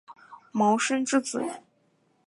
[0.51, 1.43] 茅坤之子。